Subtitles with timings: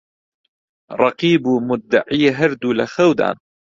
[0.99, 3.35] ڕەقیب و موددەعی هەردوو لە خەودان